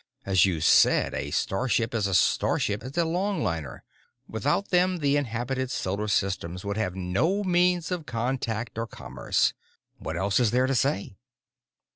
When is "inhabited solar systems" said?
5.15-6.65